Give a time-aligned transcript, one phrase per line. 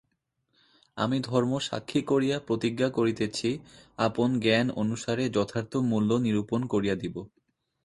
[0.97, 3.49] আমি ধর্ম সাক্ষী করিয়া প্রতিজ্ঞা করিতেছি
[3.99, 7.15] আপন জ্ঞান অনুসারে যথার্থ মূল্য নিরূপণ করিয়া দিব।